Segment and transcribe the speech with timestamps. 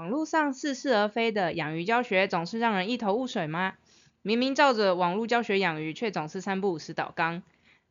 [0.00, 3.74] 网络上似是而非的养鱼教学总是让人一头雾水吗？
[4.22, 7.42] 明明照着网络教学养鱼，却总是三不五时倒缸。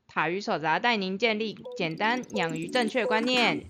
[0.08, 3.68] 塔鱼手札带您建立简单养鱼正确观念。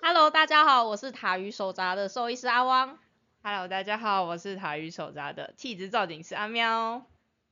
[0.00, 2.96] Hello，大家好，我是塔鱼手札的兽医师阿汪。
[3.40, 7.06] Hello，大家好，我是塔鱼手札的气质造景师阿喵。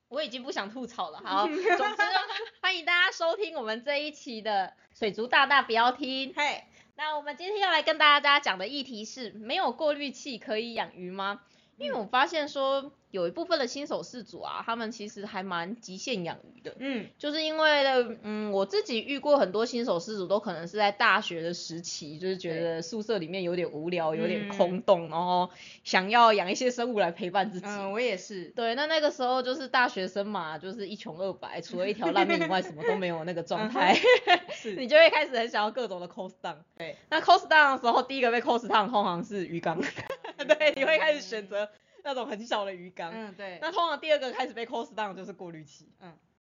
[0.09, 2.19] 我已经不想吐槽了，好， 总之呢，
[2.61, 6.35] 欢迎大家收听我们这一期的水族大大不要听。
[6.37, 6.65] 嘿，
[6.97, 11.43] 那我们今天要来跟大家讲的议题是：没有过滤器可以养鱼吗？
[11.77, 12.93] 因为我发现说。
[13.17, 16.75] 有一部分的新手饲主啊，他们其实还蛮极限养鱼的。
[16.79, 25.49] 嗯，就是因为呢，嗯，我自己遇过很多新手饲主，都可能是在大学的时期，就是觉得宿舍里面有点无聊，有点空洞，然后
[25.83, 27.67] 想要养一些生物来陪伴自己。
[27.67, 28.45] 嗯，我也是。
[28.51, 33.97] 对，那那个时候就是大学生嘛，就是一穷二白，除了一条烂命以外，什么都没有那个状态。
[34.53, 34.75] 是。
[34.77, 36.57] 你就会开始很想要各种的 cost down。
[36.77, 36.95] 对。
[37.09, 39.81] 那 cost down 的时候，第一个被 cost down 通常是鱼缸。
[40.37, 41.67] 对，你会开始选择。
[42.07, 46.13] 那种很小的鱼缸，嗯对，那通常第二个开始被 cost down 就是过滤器，嗯，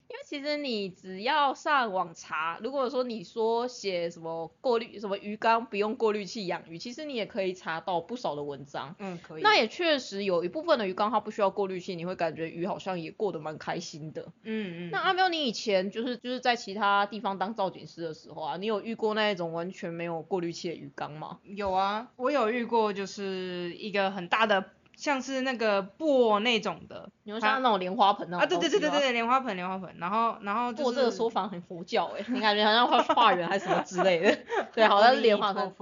[0.07, 14.89] 因为其实你只要上网查，如果说你说写什么过滤什么鱼缸不用过滤器养鱼，其实你也可以查到不少的文章，嗯可以，那也确实有一部分的鱼缸它不需要过滤器，你会感觉鱼好像也过得蛮开心的，嗯嗯。
[14.89, 21.39] 那阿喵，你以前就是就是在其他地方当造景师的时候啊，你有遇过那一种完全没有过滤器的鱼缸吗？
[21.44, 24.63] 有啊，我有遇过，就是一个很大的。
[25.02, 34.38] 像是那个布那种的，你说像那种莲花盆那种啊，对对对对对莲花盆莲花盆，然后然后布这个说法很佛教哎， 你感觉好像画画园还是什么之类的，
[34.75, 35.73] 对，好像是莲花盆，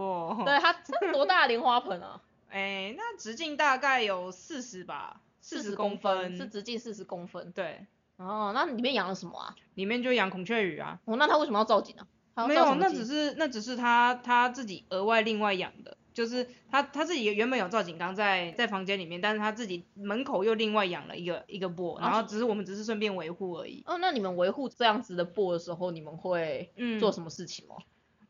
[0.46, 0.72] 对它
[1.12, 2.22] 多大莲花盆啊？
[2.50, 9.54] 哎，那直径大概有四十吧，四十公分，是直径四十公分，对，哦，那里面养了什么啊？
[9.74, 12.08] 里面就养孔雀鱼啊，哦，那它为什么要造景呢？
[12.48, 15.98] 没有，那只是那只是他他自己额外另外养的。
[16.20, 23.82] 就是他他自己原本有造景缸在在房间里面，但是他自己门口又另外养了一个一个波，然后只是我们只是顺便维护而已。
[23.86, 27.78] 哦，那你们维护这样子的波的时候，你们会做什么事情吗？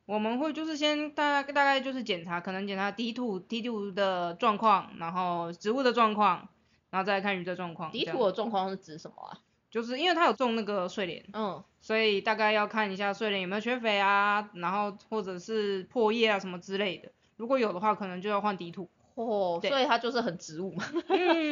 [0.05, 6.47] 我们会就是先大概大概就是检查，可能检查低土低土的状况，然后植物的状况，
[6.91, 7.91] 然后再看鱼的状况。
[7.91, 9.39] 低土的状况是指什么啊？
[9.71, 17.11] 就是因为它有种那个睡莲，嗯，所以大概要看一下睡莲有没有缺肥啊，然后或者是破叶啊什么之类的。
[17.39, 20.83] 如果有的话，可能就要换底土哦，所以它就是很植物嘛，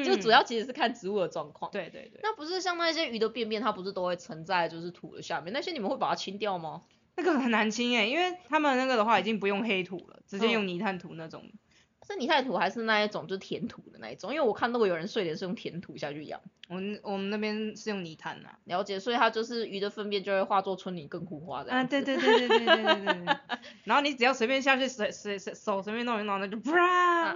[0.06, 1.72] 就主要其实是看植物的状况。
[1.72, 2.20] 对对对。
[2.22, 5.54] 那不是像那些鱼的便便，它不是都会沉在就是土的下面？
[5.54, 6.82] 那些你们会把它清掉吗？
[7.16, 11.42] 那个很难清哎，因为他们那个的话已经不用黑土了，直接用泥炭土那种。
[12.08, 14.34] 是泥炭土还是那一种，就是填土的那一种？
[14.34, 16.40] 因为我看到过有人睡莲是用填土下去养。
[16.70, 18.50] 我们我们那边是用泥炭呐。
[18.66, 21.72] 了解，所以它就是鱼的粪便就会化作春泥更护花的。
[21.72, 23.38] 啊，对对对对对对对对。
[23.84, 27.36] 然后你只要随便下去，随随随手随便弄一弄，那就啪！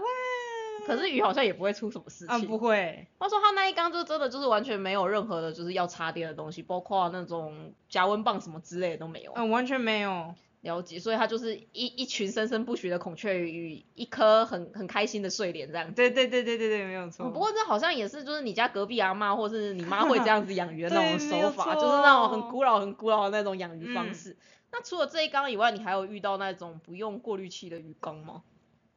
[0.86, 2.28] 可是鱼好像也不会出什么事情。
[2.28, 3.08] 啊，不会。
[3.20, 9.32] 他说他那一缸就真的就是完全没有任何的就是要插电的东西，包括那种加温棒什么之类的都没有。
[9.36, 10.34] 嗯，完全没有。
[10.62, 15.92] 了解，所以它就是一一群生生不息的孔雀鱼，一颗很很开心的睡莲这样。
[15.94, 17.30] 对对对对对对，没有错。
[17.30, 24.38] 不过这好像也是就是你家隔壁阿妈或是你妈会这样子养鱼的 那种手法，就是那种很古老很古老的那种养鱼方式。
[24.72, 28.44] 那除了这一缸以外，你还有遇到那种不用过滤器的鱼缸吗？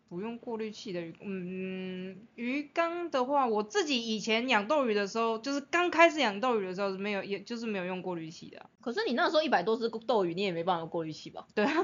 [0.08, 8.64] 不用过滤器的鱼，嗯，鱼缸的话，我自己以前养斗鱼的时候，就是刚开始养斗鱼的时候是没有，也就是没有用过滤器的。
[8.80, 11.46] 可是你那时候一百多只斗鱼，你也没办法用过滤器吧？
[11.54, 11.72] 对啊，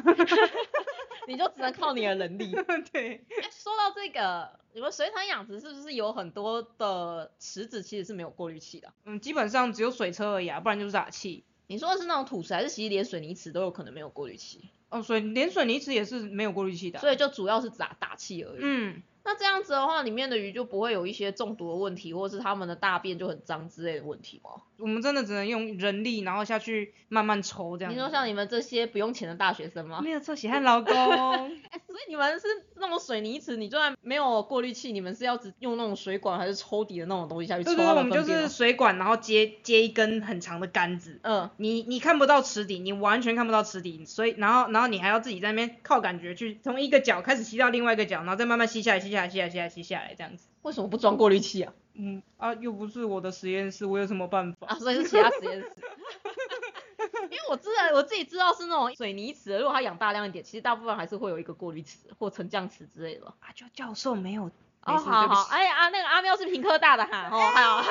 [1.27, 2.53] 你就只能靠你的能力。
[2.93, 3.25] 对。
[3.51, 8.93] 说到这个，你们水产养殖是不是有很多的池子其实是没有过滤器的？
[9.05, 11.45] 嗯，基本上只有水车而已啊，不然就是打气。
[11.71, 14.71] 你说的是那种土池，还是其实连水泥池都有可能没有过滤器？
[14.89, 18.59] 哦，水连水泥池也是没有过滤器的，所以就主要是打打气而已。
[18.59, 19.01] 嗯。
[19.23, 24.51] 那这样子的话，里面的鱼就不会有一些中毒的问题，或者是它们的大便就很脏之类的问题吗？
[24.81, 27.93] 我们真的只能用人力，然后下去慢慢抽这样。
[27.93, 30.01] 你说像你们这些不用钱的大学生吗？
[30.03, 30.93] 没有错，血汗劳工。
[30.95, 32.47] 所以你们是
[32.77, 37.75] 那种水泥池，你就算没有过滤器，你们是要只用那种水管还是抽底的那种东西下去抽？
[37.75, 41.19] 对对，我们就是水管，然后接接一根很长的杆子。
[41.23, 41.51] 嗯。
[41.57, 50.47] 你你看不到池底，你完全看不到池底，所以然后然后你还要自己在那边靠感觉去从一个角开始吸到另外一个角，然后再慢慢吸下来，吸下来，吸下来，吸下来，吸下来这样子。
[50.63, 51.73] 为什么不装过滤器啊？
[52.01, 54.69] 嗯啊，又不是我的实验室，我有什么办法？
[54.69, 55.69] 啊，所以是其他实验室。
[57.25, 63.27] 因为我知道我自己知道是那种水泥池，如果它养大量一点，其实大部分还是会有一个过滤池或沉降池之类的。
[63.41, 64.51] 啊，就教授没有
[64.85, 67.85] 哦，好好，哎呀，那个阿喵是平科大的哈，哦，好，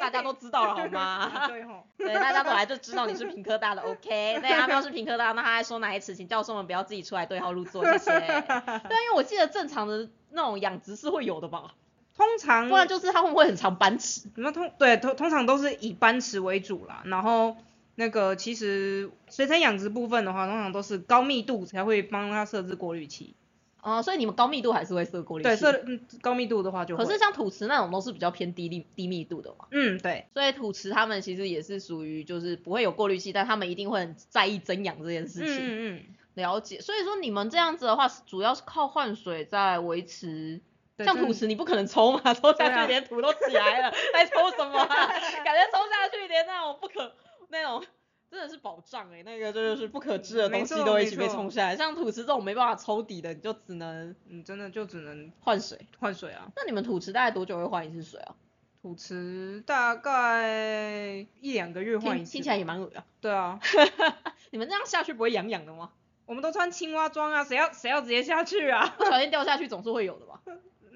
[0.00, 1.46] 大家都知道了好吗？
[1.48, 4.40] 对吼，对，大家本来就知道你是平科大的，OK？
[4.40, 8.10] 对，阿喵是平科大，那他还说哪一次，请教授们不要自己出来对号入座，谢谢。
[8.10, 11.74] 对，因为我记得正常的那种养殖是会有的吧？
[12.16, 14.22] 通常，不然就是他会不会很常班池？
[14.36, 17.56] 那通对通通常都是以班池为主啦，然后
[17.96, 23.34] 那个其实水产养殖部分的话，通常都是高密度才会帮它设置过滤器。
[23.82, 25.48] 哦，所以你们高密度还是会设过滤器？
[25.50, 26.96] 对，设嗯高密度的话就。
[26.96, 29.66] 可是像土池那种都是比较偏低密低密度的嘛。
[29.72, 30.26] 嗯，对。
[30.32, 35.58] 所以土池他们其实也是属于就是不会有过滤器，但他们一定会很在意增氧这件事情。
[35.58, 36.02] 嗯嗯。
[36.34, 40.60] 了解，所以说你们这样子的话，主要是靠换水在维持。
[40.98, 44.78] 像土池你不可能抽嘛， 抽下去连土都起来了，还抽什么？
[44.86, 47.12] 感觉抽下去连那种不可
[47.48, 47.84] 那种。
[48.30, 56.48] 真的是保障哎，那个就是不可知的东西都一起被冲下来，像土池这种没办法抽底的，你就只能，你真的就只能换水，换水啊。
[56.56, 58.34] 那你们土池大概多久会换一次水啊？
[58.82, 63.04] 土池大概一两个月换一次，听起来也蛮恶的。
[63.20, 63.60] 对啊，
[64.50, 65.92] 你们这样下去不会痒痒的吗？
[66.26, 68.96] 我们都穿青蛙装啊，谁要谁要直接下去啊？
[68.98, 70.40] 不小心掉下去总是会有的吧？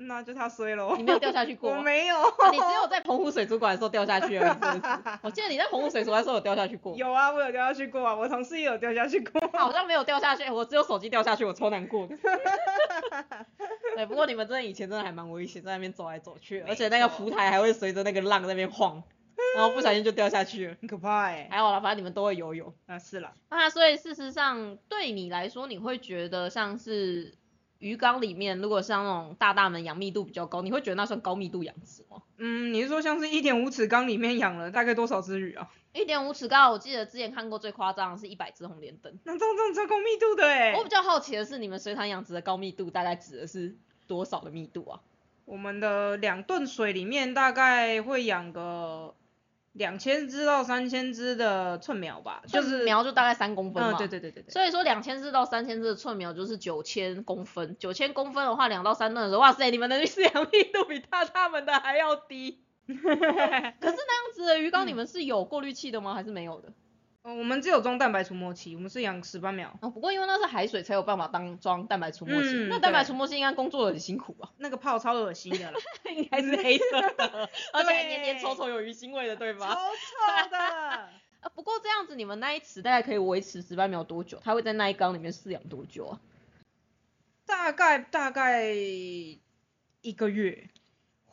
[0.01, 0.95] 那就他衰了。
[0.97, 1.71] 你没有掉下去过？
[1.75, 2.17] 我没有。
[2.53, 4.81] 你只有在澎湖水族馆的时候掉下去而已。
[5.23, 6.95] 我记得你在澎湖水族馆的时候有掉下去过。
[6.97, 9.41] 有啊，我有掉下去过啊，我同事也有掉下去过。
[9.59, 12.17] 好像没有掉下去，我只有手机掉下去，我超难过的。
[13.97, 19.03] 对，不过你们真的以前真的还蛮危险，在那边走来走去，而且那个浮台还会随着那个浪在那边晃，
[19.57, 21.49] 然后不小心就掉下去了，很可怕哎。
[21.51, 22.73] 还好啦，反正你们都会游泳。
[22.87, 23.33] 那是了。
[23.51, 27.35] 那所以事实上对你来说，你会觉得像是。
[27.79, 32.23] 鱼缸里面，如果像那种大大门养密度比较高，你会觉得那算高密度养殖吗？
[32.37, 35.69] 嗯，你是说像是一点五尺缸里面养了 大概多少只鱼啊？
[35.93, 39.17] 一点五尺缸，我记得之前看过最夸张的是一百只红莲灯。
[39.25, 40.75] 那这种超高密度的哎。
[40.75, 43.77] 我比较好奇的是，你们水产养殖的高密度大概指的是
[44.07, 45.01] 多少的密度啊？
[45.45, 49.15] 我们的两吨水里面大概会养个。
[49.79, 53.97] 两千只到三千只的寸苗吧，就是苗就大概三公分嘛。
[53.97, 54.51] 嗯，对对对对对。
[54.51, 62.61] 所以说两千只到三千只的寸苗就是九千公分，九千公分的话，两到三吨的时候，哇塞，你们的饲养密度比大他们的还要低。
[62.89, 66.15] 可是那样子的鱼缸，你们是有过滤器的吗？
[66.15, 66.73] 还是没有的？
[67.23, 69.77] 我们只有装蛋白除沫器，我们是养石斑苗。
[69.83, 74.51] 哦，不过因为那是海水才有办法当装蛋白除沫器，那蛋白除沫器应该工作很辛苦吧？
[74.59, 75.79] 那个泡超恶心的啦，
[76.11, 79.67] 应该是黑色的， 而且黏黏稠稠有鱼腥味的，对吧？
[79.75, 79.75] 超
[80.45, 80.59] 臭的。
[80.59, 84.41] 啊，不过这样子你们那一池大概可以维持石斑苗多久？
[84.43, 86.21] 它会在那一缸里面饲养多久啊？
[87.47, 90.69] 大概大概一个月。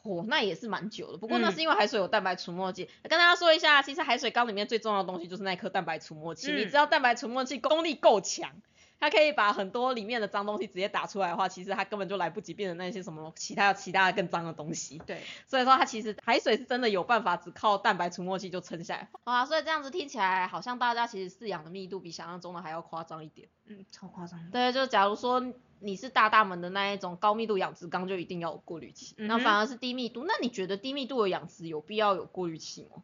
[0.06, 2.88] 哦，那也是蛮久的，不过那是因为海水有蛋白除沫剂。
[3.02, 6.52] 跟大家说一下，其实海水缸里面最重要的东西就是那颗蛋白除沫器。
[6.52, 8.52] 你知道蛋白除沫器功力够强，
[9.00, 14.98] 它可以把很多里面的脏东西直接打出来的话，其实它根本就来不及变成那些什么其他其他的更脏的东西。
[15.06, 19.10] 对，所以说它其实海水是真的有办法只靠蛋白除沫器就撑下来。
[19.24, 23.48] 啊，所以这样子听起来好像大家其实饲养的密度比想象中的还要夸张一点。
[23.66, 24.40] 嗯，超夸张。
[24.52, 25.54] 对，就假如说。
[25.82, 33.04] 你是大大门的那一种高密度养殖缸就一定要有过滤器，那反而是低密度，那你觉得低密度的养殖有必要有过滤器吗？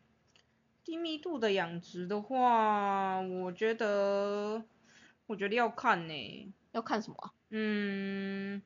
[0.85, 4.63] 低密度的养殖的话，我觉得，
[5.31, 7.31] 我觉得要看呢，要看什么？
[7.51, 8.61] 嗯，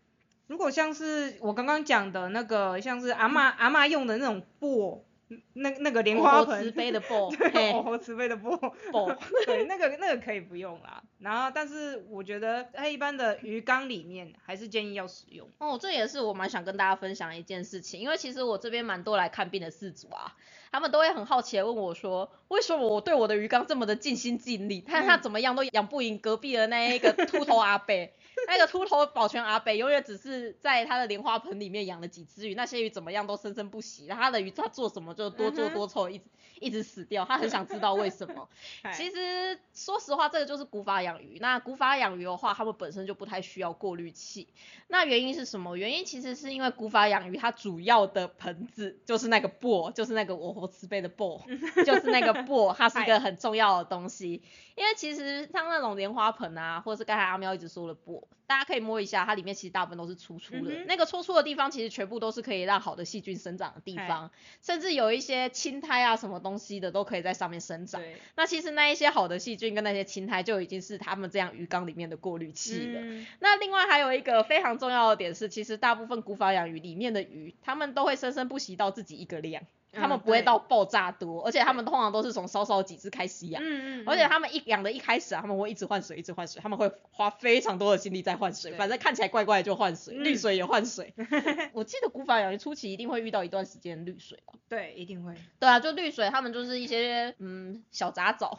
[0.47, 5.05] 如果像是我刚刚讲的那个，像是阿妈阿妈用的那种布。
[5.53, 8.55] 那那个莲花盆，慈悲的布， 对，哦，慈悲的波，
[8.91, 9.17] 波，
[9.47, 11.01] 对，那个那个可以不用啦。
[11.17, 15.49] 然后，但是我觉得在一般的鱼缸里面，还是建议要使用。
[15.57, 20.35] 哦，这也是我蛮想跟大家分享一件事情，因为其实我这边蛮多来看病的饲主啊，
[20.75, 27.95] 他们都会很好奇的问我说，为什么我对我的鱼缸这么的尽心尽力，但他怎么样都养不赢隔壁的那一个秃头阿伯。
[28.47, 36.25] 那个秃头保全阿北永远只是在他的莲花盆里面养了几只鱼，那些鱼怎么样都生生不息，他的鱼他做什么就多做多臭，一直
[36.59, 38.47] 一直死掉，他很想知道为什么。
[38.93, 41.37] 其实说实话，这个就是古法养鱼。
[41.39, 44.47] 那古法养鱼的话，他们本身就不太需要过滤器。
[44.87, 45.75] 那原因是什么？
[45.77, 51.43] 原因其实是因为古法养鱼，它主要的盆子就是那个钵，就是那个我活慈悲的钵，
[51.85, 54.41] 就是那个钵，它是一个很重要的东西。
[54.75, 58.24] 因为其实像那种莲花盆啊，或者是刚才阿喵一直说的钵。
[58.47, 64.29] 大家可以摸一下，它里面其实大部分都是粗粗的，那个粗粗的地方其实全部都是可以让好的细菌生长的地方，
[64.61, 68.01] 甚至有一些青苔啊什么东西的都可以在上面生长。
[68.35, 73.01] 那其实那一些好的细菌跟那些青苔就已经是他们这样鱼缸里面的过滤器了。
[73.39, 79.63] 那另外还有一个非常重要的点是，其实大部分古法养鱼里面的鱼，它们都会生生不息到自己一个量。
[79.95, 91.13] 它们不会到爆炸多，而且他们通常都是从稍稍几只开始养，嗯嗯，而且他们一养的一开始啊，他们会一直换水，一直换水，他们会花非常多的精力在换水，反正看起来怪怪就换水，绿水也换水。
[91.73, 94.53] 我记得古法养鱼初期一定会遇到一段时间绿水吧？
[94.69, 95.33] 对，一定会。
[95.59, 98.57] 对啊，就绿水，他们就是一些嗯小杂藻，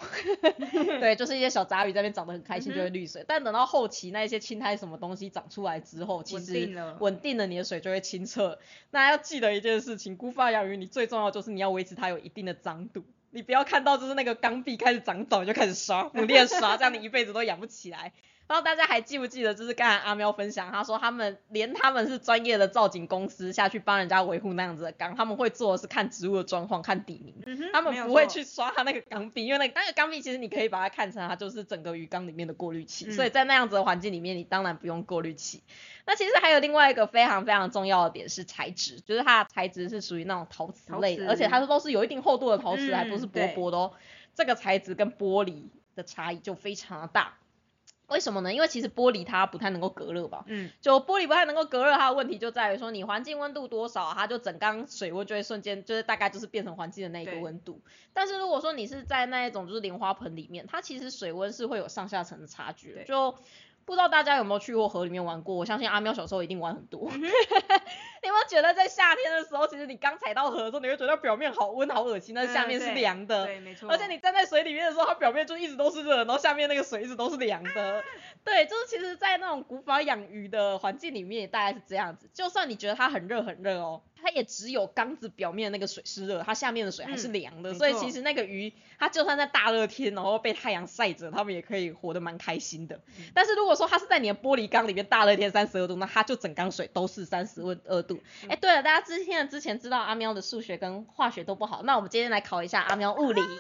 [1.00, 6.52] 对，就是一些小杂鱼在那边长得很开心就会绿水，但等到后期那一些青苔什么东西长出来之后，其实
[7.00, 7.47] 稳定了。
[7.47, 8.59] 你的水就会清澈。
[8.90, 18.12] 那要记得一件事情，古法养鱼你最重要就是你要维持它有一定的脏度，你不要看到就是那个缸壁开始长藻就开始刷，努力的刷，这样你一辈子都养不起来。
[18.47, 27.35] 不知道大家还记不记得，就是刚才阿喵分享，他说他们连他们是专业的造景公司下去帮人家维护那样子的缸，他们会做的是看植物的状况，看底泥，
[27.73, 35.65] 他们不会去刷它那个缸壁，因为那那个缸壁其实你可以把它看成它就是整个鱼缸里面的过滤器，所以在那样子的环境里面，你当然不用过滤器。
[36.07, 43.93] 那其实还有另外一个非常非常重要的点是材质，就是它的材质是属于那种陶瓷类的，而且它都是有一定厚度的陶瓷，还不是薄薄的哦。
[44.37, 45.65] 这个材质跟玻璃
[45.97, 47.35] 的差异就非常的大。
[48.09, 48.53] 为什么呢？
[48.53, 50.45] 因为其实玻璃它不太能够隔热吧。
[50.47, 50.71] 嗯。
[50.81, 57.81] 就玻璃不太能够隔热，它的问题就在于说，你环境温度多少，它就整缸水温就会瞬间就是大概就是变成环境的那一个温度。
[58.13, 63.05] 但是如果说你是在那一种就是莲花盆里面，它其实水温是会有上下层的差距的。
[63.05, 63.37] 就
[63.87, 65.55] 不知道大家有没有去过河里面玩过？
[65.55, 67.09] 我相信阿喵小时候一定玩很多。
[67.14, 73.47] 你有没有觉得在夏天的时候，其实你刚踩到河的时候，你会觉得表面好温好恶心，但是下面是凉的。
[73.47, 73.88] 对，没错。
[73.88, 78.02] 而且你站在水里面的时候，它表面就一直都是热，然后下面那个水一直都是凉的。
[78.43, 82.28] 对，就是其实，在那种古法养鱼的环境里面，大概是这样子。
[82.35, 84.02] 就算你觉得它很热很热哦。
[84.21, 93.01] 它也只有缸子表面那个水是热，它下面的水还是凉的，所以其实那个鱼它就算在大热天，然后被太阳晒着，它们也可以活得蛮开心的。
[93.35, 98.21] 但是如果说它是在你的玻璃缸里面，大热天三十二度，那它就整缸水都是三十二度。
[98.49, 103.43] 哎，对了，大家之前之前知道阿喵的数学跟化学都不好，那我们今天来考一下阿喵物理。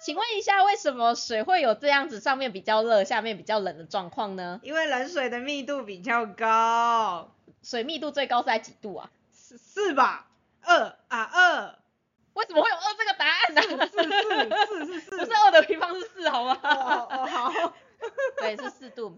[0.00, 4.60] 请问一下，为什么水会有这样子上面比较热，下面比较冷的状况呢？
[4.62, 7.34] 因为冷水的密度比较高，
[7.64, 9.10] 水密度最高是在几度啊？
[9.56, 10.26] 四吧，
[10.62, 11.78] 二啊二，
[12.34, 13.86] 为什么会有二这个答案呢？
[13.86, 16.58] 四四四是四，不是二的平方是四好吗？
[16.62, 17.72] 哦哦好，
[18.38, 19.14] 对是四度，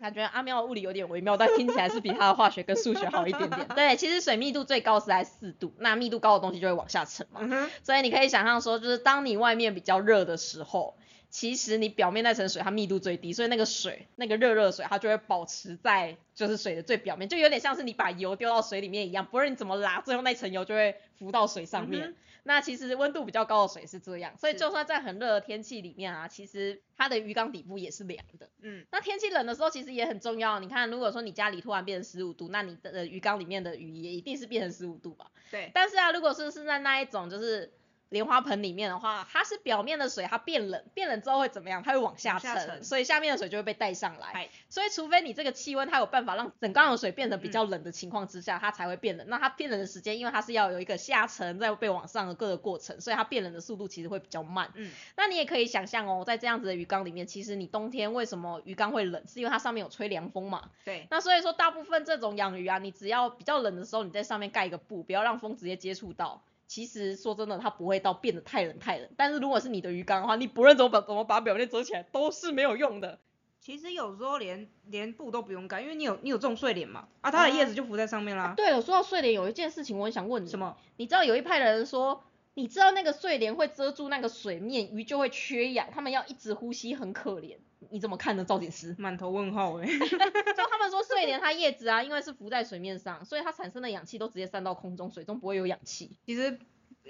[0.00, 3.66] 感觉阿喵的物理有点微妙，但听起来是比他的化学跟数学好一点点。
[3.74, 7.40] 对，其实水密度最高是在四度，那密度高的东西就会往下沉嘛，
[7.82, 10.96] 所以你可以想象说，就是当你外面比较热的时候。
[11.34, 22.14] 其实你表面那层水它密度最低，所以那个水那个热热水它就会保持在就是水的最表面，就有点像是你把油丢到水里面一样，不论你怎么拉，最后那层油就会浮到水上面。
[22.44, 28.48] 那其实温度比较高的水是这样，所以就算在很热的天气里面啊，其实它的鱼缸底部也是凉的。
[28.62, 30.60] 嗯，那天气冷的时候其实也很重要。
[30.60, 35.32] 你看，如果说你家里突然变成十五度，那你的鱼缸里面的鱼也一定是变成十五度吧？
[35.50, 35.72] 对。
[35.74, 37.72] 但是啊，如果是是在那一种就是。
[38.14, 41.82] 莲花盆里面的话，它是表面的水，它变冷，变冷之后会怎么样？
[41.82, 44.48] 它会往下沉，所以下面的水就会被带上来。
[44.70, 49.26] 所以除非你这个气温它有办法让整缸的水变得比较冷的情况之下，它才会变冷。
[49.28, 54.70] 那它变冷的时间，因为它是要有一个下沉再被往上的各个过程，所以它变冷的速度其实会比较慢。
[54.74, 59.22] 嗯，那你也可以想象哦，在这样子的鱼缸里面，其实你冬天为什么鱼缸会冷？
[59.26, 60.70] 是因为它上面有吹凉风嘛？
[60.84, 61.06] 对。
[61.10, 66.42] 那所以说，大部分这种养鱼啊，你只要比较冷的时候，你在上面盖一个布，不要让风直接接触到。
[66.66, 69.08] 其实说真的，它不会到变得太冷太冷。
[69.16, 73.18] 但是如果是你的鱼缸的话，你不论怎么把怎么把表面遮起来，都是没有用的。
[73.60, 78.52] 其实有时候连连布都不用盖，因为你有你有种睡莲嘛，啊，它的叶子就浮在上面啦。
[78.56, 80.48] 对了，说到睡莲，有一件事情我很想问你。
[80.48, 80.76] 什么？
[80.96, 87.56] 你知道有一派的人说，你知道那个睡莲会遮住那个水面，鱼就会缺氧，他们要一直呼吸，很可怜。
[87.90, 88.94] 你怎么看呢，造景师？
[88.98, 89.86] 满头问号哎。
[89.98, 96.10] 就他们说睡莲 它叶子啊，因为是浮在水面上，所以它产生的氧气都直接散到空中，水中不会有氧气。
[96.26, 96.58] 其实。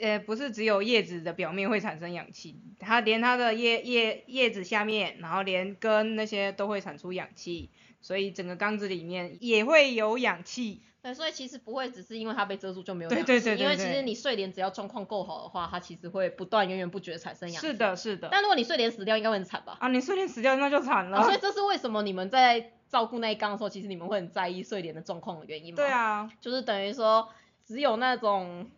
[0.00, 10.82] 呃，不是只有叶子的表面会产生氧气，它连它的叶叶叶子下面，然后连根那些都会产出氧气，所以整个缸子里面也会有氧气。
[11.04, 17.66] 对，所以其实不会只是因为它被遮住就没有氧气，对对对因为其实你睡莲只要状况够好的话，它其实会不断源源不绝产生氧气。
[17.66, 18.28] 是的，是的。
[18.32, 19.76] 但如果你睡莲死掉，应该会很惨吧？
[19.80, 21.22] 啊，你睡莲死掉那就惨了。
[21.24, 25.76] 所以这是为什么你们在照顾那一缸的时候，其实你们会很在意睡莲的状况的原因吗？
[25.76, 27.28] 对啊，就是等于说
[27.66, 28.66] 只有那种。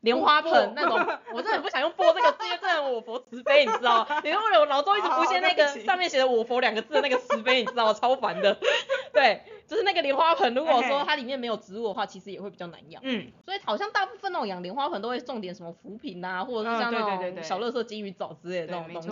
[0.00, 0.96] 莲花盆那种，
[1.34, 4.08] 我真的很不想用“播”这个字，因为真的我佛慈悲，你知道？
[4.24, 8.56] 你为了我脑中一直浮现那个上面写的“我佛”两个字的那个慈悲，你知道超烦的。
[9.12, 13.00] 对，就是那个莲花盆，如果说它里面没有植物的话，其实也会比较难养。
[13.04, 13.30] 嗯。
[13.44, 19.08] 所以好像大部分那种养莲花盆都会种点什么浮萍啊，或者是像那种小乐色金鱼藻之类的那种东西。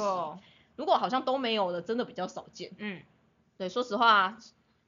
[0.75, 2.73] 如果好像都没有的，真的比较少见。
[2.79, 3.01] 嗯。
[3.57, 4.37] 对，说实话，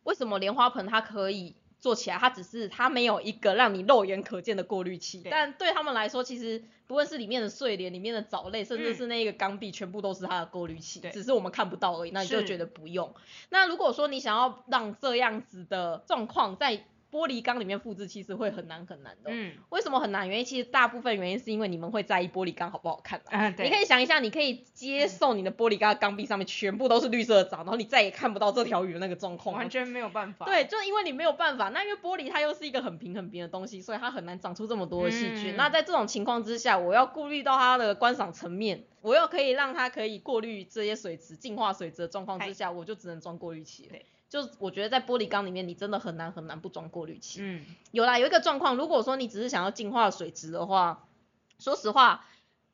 [0.03, 1.55] 为什么莲花盆它可以？
[1.81, 12.11] 做起来，它只是它没有一个让你肉眼可见的过滤器，但对他们来说，其实不论是里面的睡莲、里面的藻类，甚至是那个缸壁，全部都是它的过滤器，只是我们看不到而已。
[12.11, 13.15] 那你就觉得不用。
[13.49, 19.31] 那如果说你想要让这样子的状况在玻璃缸里面复制其实会很难很难的。
[19.33, 19.55] 嗯。
[19.71, 20.29] 为什么很难？
[20.29, 23.21] 原因其实大部分原因是因为你们会在意玻璃缸好不好看。
[23.59, 29.57] 你可以想一下，你可以接受你的玻璃缸缸壁上面全部都是绿色的藻，然后你再也看不到这条鱼的那个状况。
[29.57, 30.47] 完全没有办法。
[30.47, 31.69] 对，就因为你没有办法。
[31.71, 35.57] 那因为玻璃它又是一个很平很平的东西，所以它很难长出这么多的细菌。
[35.57, 43.91] 那在这种情况之下，我要顾虑到它的观赏层面，我又可以让它可以过滤这些水质、净化水质的状况之下，我就只能装过滤器。
[44.31, 47.41] 就我觉得在玻璃缸里面，你真的很难很难不装过滤器。
[47.43, 51.09] 嗯，有啦，有一个状况，如果说你只是想要净化水质的话，
[51.59, 52.25] 说实话，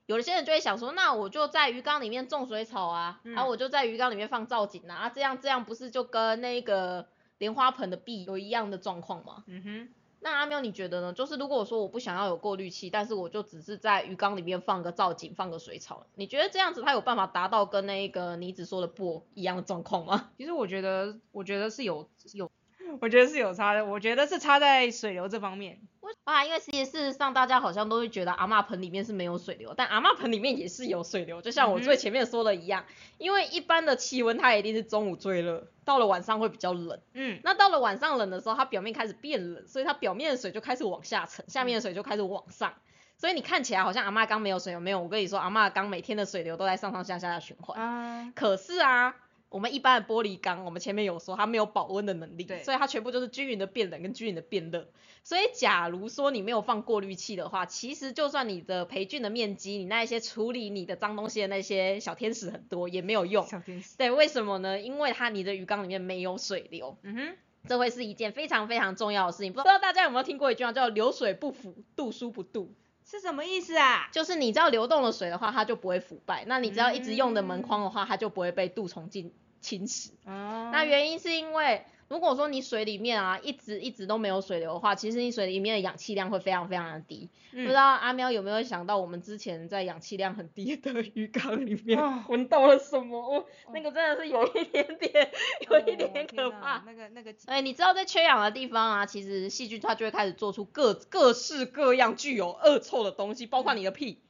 [0.05, 7.09] 有些人就会想说，那我就在鱼缸里面种水草啊，然后我就在鱼缸里面放造景啊，这样这样不是就跟那个
[7.39, 9.43] 莲花盆的壁有一样的状况吗？
[9.47, 9.89] 嗯哼。
[10.21, 11.13] 那阿喵你觉得呢？
[11.13, 20.31] 就是如果说我不想要有过滤器，但是我就只是在鱼缸里面放个造景，放个水草，你觉得这样子它有办法达到跟那个你只说的不一样的状况吗？
[20.37, 22.51] 其实我觉得，我觉得是有有，
[23.01, 23.85] 我觉得是有差的。
[23.85, 25.79] 我觉得是差在水流这方面。
[26.23, 32.85] 啊，因为其实事实上大家好像都会觉得阿嬷盆里面是没有水流，但阿嬷盆里面也是有水流，就像我最前面说的一样，
[33.19, 42.75] 因为一般的气温它一定是中午最热，到了晚上会比较冷，嗯，那到了晚上冷的时候，它表面开始变冷，所以它表面的水就开始往下沉，下面的水就开始往上，
[43.19, 49.17] 所以你看起来好像阿嬷缸没有水流，没有，我跟你说阿嬷缸每天的水流都在上上下下的循环，啊，可是啊。
[49.49, 54.89] 我们一般的玻璃缸，我们前面有说它没有保温的能力，所以它全部就是均匀的变冷跟均匀的变热。
[55.23, 63.47] 所以假如说你没有放过滤器的话，其实就算你的培菌的面积，你那一些处理你的脏东西的那些小天使很多也没有用。
[63.47, 63.97] 小天使。
[63.97, 64.81] 对，为什么呢？
[64.81, 66.99] 因为它你的鱼缸里面没有水流。
[67.03, 67.37] 嗯哼。
[67.69, 69.53] 这会是一件非常非常重要的事情。
[69.53, 72.73] 不知道大家有没有听过一句话叫“流水不腐，度疏不度”，
[73.09, 74.09] 是什么意思啊？
[74.13, 76.45] 就是你只要流动的水的话，它就不会腐败。
[76.47, 79.33] 那你只要一直用的门框的话，它就不会被蠹虫进。
[79.59, 87.29] 侵蚀，哦那原因是因为，如果说你水里面啊一直一直都没有水流的话，其实你水里面的氧气量会非常非常的低。
[87.51, 91.99] 不知道阿喵有没有想到，我们之前在氧气量很低的鱼缸里面
[92.29, 93.19] 闻到了什么？
[93.19, 95.31] 哦，那个真的是有一点点，
[95.71, 96.83] 有一点点可怕。
[96.87, 104.21] 那个那个，哎，你知道在缺氧的地方啊，其实细菌它就会开始做出各各式各样具有恶臭的东西，包括你的屁。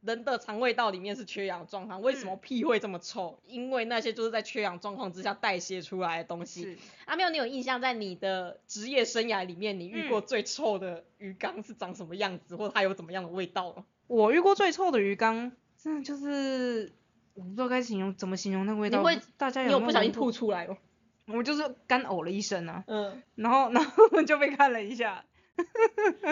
[0.00, 3.38] 人的肠胃道里面是缺氧状况，为什么屁会这么臭？
[3.46, 6.78] 因为那些就是在缺氧状况之下代谢出来的东西。
[7.06, 13.84] 阿妙，你有印象在你的职业生涯里面，你遇过最臭的鱼缸是长什么样子，或者它有怎么样的味道吗？
[14.06, 16.92] 我遇过最臭的鱼缸，真的就是
[17.34, 18.98] 我不知道该形容怎么形容那个味道。
[19.00, 20.76] 你会大家有不小心吐出来哦？
[21.26, 25.24] 我就是干呕了一声啊，嗯，然后 然后就被看了一下。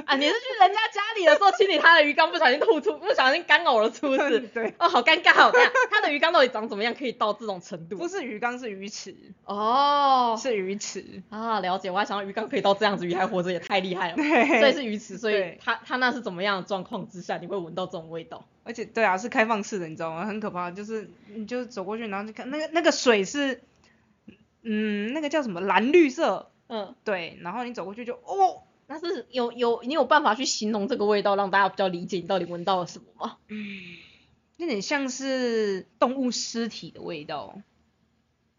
[0.07, 4.41] 啊，你是去人家家里的时候清理他的鱼缸，不小心吐出，不小心干呕了，是不是？
[4.41, 4.73] 对。
[4.79, 7.97] 哦，好尴尬哦，这样，他的鱼缸到底长怎么样，可以到这种程度？
[7.97, 9.15] 不是鱼缸，是鱼池。
[9.45, 10.39] 哦。
[10.41, 11.23] 是鱼池。
[11.29, 11.91] 啊，了解。
[11.91, 14.17] 我还想到鱼缸可以到这样子，鱼还活着也太厉害了。
[14.17, 14.61] 对。
[14.61, 18.47] 所以是鱼池，所以他他那是怎么样的状况之下，你会闻到这种味道？
[18.65, 20.27] 而且，对啊，是开放式的，你知道吗？
[20.27, 23.62] 很可怕，就是你就走过去，然后就看那个那个水是，
[24.62, 26.51] 嗯，那个叫什么蓝绿色。
[26.69, 26.95] 嗯。
[27.05, 28.62] 对，然后你走过去就哦。
[28.88, 33.37] 那是有有你有办法去形容这个味道，让大家比较理解你到底闻到了什么吗？
[33.49, 33.59] 嗯，
[34.59, 37.59] 有点像是动物尸体的味道。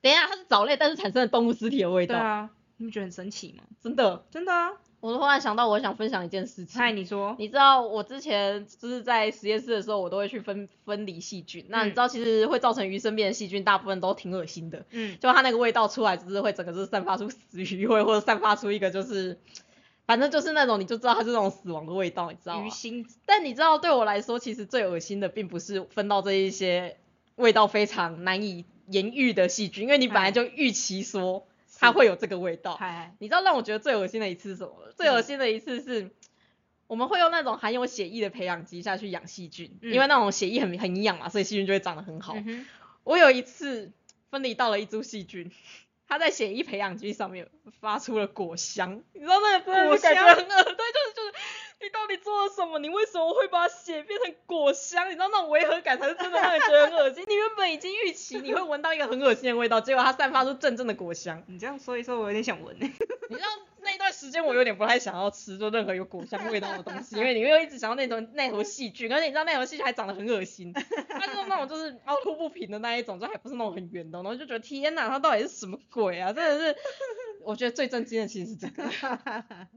[0.02, 2.16] 等一下，它是藻类，但是产生了动物尸体的味道。
[2.16, 3.64] 对啊，你不觉得很神奇吗？
[3.82, 4.72] 真的，真的啊！
[5.00, 6.80] 我突然想到，我想分享一件事情。
[6.80, 7.36] 嗨，你说。
[7.40, 11.66] 你知道我之前就是在实验室的时候，我都会去分分离细菌。
[11.70, 14.86] 那你知道，其实会造成鱼生病的细菌，大部分都挺恶心的。
[14.92, 15.18] 嗯。
[15.22, 19.40] 就它那个味道出来，就是会整个是散发出死鱼味，或者散发出一个就是。
[20.08, 22.66] 反正就是那种，你就知道它是那种死亡的味道，你知道吗？
[22.66, 23.06] 鱼腥。
[23.26, 26.98] 但你知道，对我来说，其实最恶心的并不是分到这一些
[27.36, 31.46] 味道非常难以言喻的细菌，因为你本来就预期说
[31.78, 32.78] 它会有这个味道。
[33.20, 34.94] 你知道让我觉得最恶心的一次是什么？
[34.96, 36.10] 最恶心的一次是，
[36.88, 42.34] 我们会用那种含有血液的培养基下去养细菌，因为那种血液很很营养嘛，所以细菌就会长得很好。
[43.04, 43.92] 我有一次
[44.32, 45.52] 分离到了一株细菌。
[46.08, 47.50] 它在血液培养基上面
[47.82, 51.34] 发出了果香，你知道那个真的感觉很恶，对，就是就是，
[51.82, 52.80] 你到底做了什么？
[52.80, 55.08] 你为什么会把血变成果香？
[55.10, 57.26] 你知道那种违和感才是真的让人觉得很恶心。
[57.28, 61.44] 你原本已经预期你会闻到一个很恶心的味道，结果它散发出阵阵的果香。
[61.48, 62.76] 你这样说一说，我有点想闻。
[62.80, 63.48] 你知道？
[64.38, 76.32] 因为我有点不太想要吃，就任何有果香味道的东西，因为你会一直想要那种那头细菌，而且你知道那头细菌还长得很恶心，它就是那种就是凹凸不平的那一种，就还不是那种很圆的，然后就觉得天哪，它到底是什么鬼啊？
[76.32, 76.76] 真的是，
[77.44, 78.84] 我觉得最震惊的其实是这个。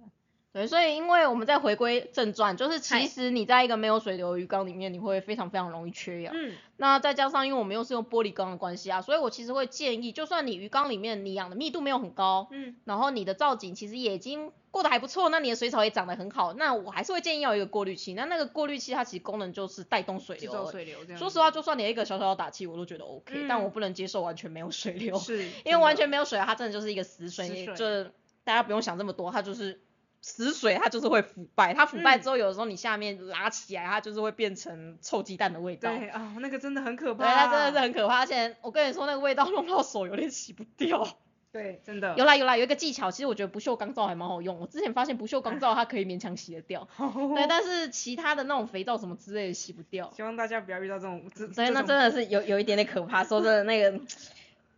[0.52, 6.34] 对，所以因为我们在回归正传，就是其实你在一个没有水流鱼缸里面，你会非常非常容易缺氧。
[6.36, 6.54] 嗯。
[6.76, 18.14] 那再加上因为我们又是用玻璃缸的关系啊，所以我其实会建议，就算你鱼缸里面你养的密度没有很高，嗯，然后你的造景其实也已经过得还不错，那你的水草也长得很好，那我还是会建议要有一个过滤器。
[18.14, 20.68] 那那个过滤器它其实功能就是带动水流。
[20.68, 21.18] 水流这样。
[21.18, 25.16] 说实话，就算你一个小小的打气，我都觉得 OK，但我不能接受完全没有水流。
[25.16, 25.44] 是。
[25.64, 28.04] 因为完全没有水，它真的就是一个死水，就
[28.42, 29.80] 大家不用想这么多，它就是。
[30.22, 35.90] 死水它就是会腐败，它腐败之后有的时候你下面拉起来，它就是会变成臭鸡蛋的味道。
[35.96, 37.24] 对啊，那个真的很可怕。
[37.24, 41.06] 对，它真的是很可怕，而且我跟你说那个味道弄到手有点洗不掉。
[41.52, 42.14] 对，真的。
[42.16, 44.60] 有啦有啦，有一个技巧，其实我觉得不锈钢皂还蛮好用。
[44.60, 46.86] 我之前发现不锈钢皂它可以勉强洗得掉。
[47.34, 50.12] 对，但是其他的那种肥皂什么之类的洗不掉。
[50.14, 51.28] 希望大家不要遇到这种。
[51.52, 54.00] 所以那真的是有有一点点可怕，说真的那个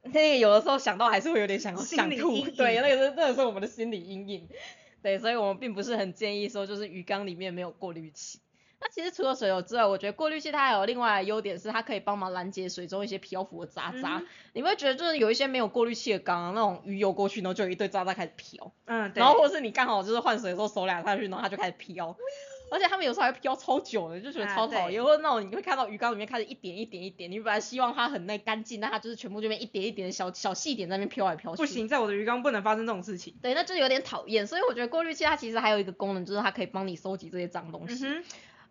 [0.05, 2.41] 那个有的时候想到还是会有点想想吐。
[2.57, 4.49] 对，那个是真的是我们的心理阴影。
[5.03, 8.39] 对，所以我们并不是很建议说，就是鱼缸里面没有过滤器。
[8.81, 14.21] 那其实除了水油之外，我觉得过滤器它还有另外的优点是，它可以帮忙拦截水中一些漂浮的渣渣。
[14.55, 18.73] 你会觉得就是有一些没有过滤器的缸，那种鱼游过去，然后就有一堆渣渣开始漂。
[18.87, 22.17] 嗯，然后或者是你刚好就是换水的时候手俩下去，然后它就开始漂。
[22.73, 25.05] 而且他们有时候还飘超久的，就觉得超讨厌。
[25.05, 31.59] 或者那种你会看到鱼缸里面开始一点一点一点，你本来希望它很那干净，但它就是全部这边一点一点的小小细点在那边飘来飘去。
[31.59, 33.35] 不行，在我的鱼缸不能发生这种事情。
[33.43, 34.47] 对，那就有点讨厌。
[34.47, 38.07] 所以我觉得过滤器它其实还有一个功能，就是它可以帮你收集这些脏东西。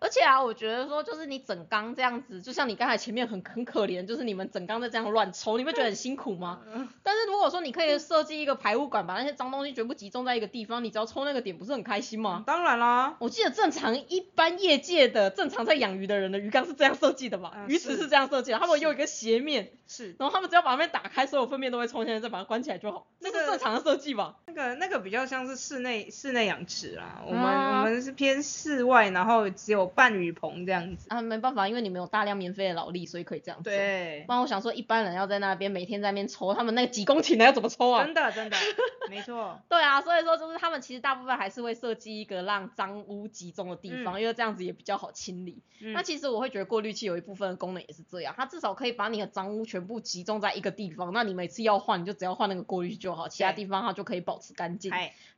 [0.01, 6.59] 而且啊，我觉得说就是你整缸这样子，就像你刚才前面很很可怜，就是你们整缸在这样乱抽，你会觉得很辛苦吗？
[7.03, 12.43] 但是如果说你可以设计一个排污管，把那些脏东西全部集中在一个地方，你只要抽那个点，不是很开心吗？
[12.47, 17.53] 当然啦，我记得正常一般业界的正常在养鱼的人的鱼缸是这样设计的吧？
[17.67, 24.37] 鱼池是这样设计的，他们用一个斜面，是，然后他们只要把那边打开，所有粪便都会冲进来，再把它关起来就好，那是正常的设计吧？
[24.47, 33.71] 那个那个比较像是室内室内养殖啦，我们我们是偏室外，然后只有半雨棚这样子啊，没办法，因为你们有大量免费的劳力，所以可以这样做。
[33.71, 38.04] 对，不然我想说，一般人要在那边每天在那边抽，他们那个几公顷的要怎么抽啊？
[38.04, 38.58] 真的真的，
[39.10, 39.60] 没错。
[39.69, 45.62] 对啊，所以说就是他们其实大部分还是会设计一个让脏污集中的地方，因为这样子也比较好清理。
[45.93, 54.91] 那其实我会觉得过滤器有一部分的功能也是这样，它至少可以把你的脏污全部集中在一个地方，那你每次要换你就只要换那个过滤器就好，其他地方它就可以保持干净。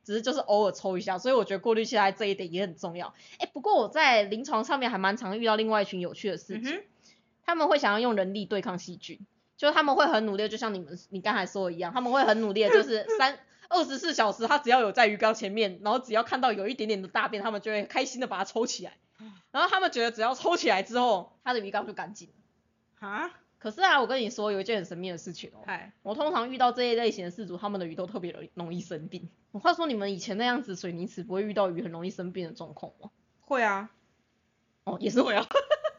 [0.04, 3.14] 只是就是偶尔抽一下，所以我觉得过滤器在这一点也很重要。
[3.38, 6.82] 哎，不过我在临床上面还蛮常遇到另外一群有趣的事情，
[7.46, 9.18] 他们会想要用人力对抗细菌，
[9.56, 13.38] 就是他们会很努力，就像你们你刚才说的一样，他们会很努力，就是 三
[13.70, 18.98] 二十四小时，他只要有在鱼缸前面，然后只要看到有一点点的大便，他们就会开心的把它抽起来，
[19.50, 23.08] 然后他们觉得只要抽起来之后，他的鱼缸就干净了。
[23.08, 23.30] 啊？
[23.58, 25.62] 可是啊，我跟你说有一件很神秘的事情哦。
[26.02, 29.30] 我通常遇到这一类型的事主，他们的鱼都特别容容易生病。
[29.52, 33.10] 我话说，你们以前那样子水泥池不会遇到鱼很容易生病的状况吗？
[33.40, 33.90] 会啊。
[34.84, 35.46] 哦，也是会啊。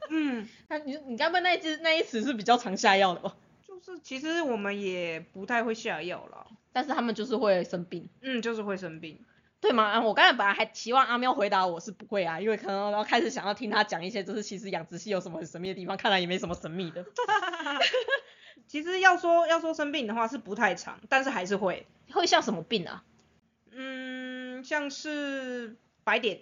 [0.10, 0.48] 嗯。
[0.70, 3.36] 那你你刚刚那一只那一池是比较常下药的吗？
[3.68, 8.10] 就是其实我们也不太会下药了，但是他们就是会生病。
[8.22, 9.24] 嗯，就是会生病。
[9.62, 10.02] 对吗？
[10.02, 17.04] 我刚才本来还期望阿喵回答我是不会啊，因为可能然后开始想要听他讲一些，就是其实养殖系有什么很神秘的地方，看来也没什么神秘的。
[18.68, 21.86] 其实要说要说生病的话是不太长，但是还是会。
[22.12, 23.04] 会像什么病啊？
[23.72, 26.42] 嗯，像是白点，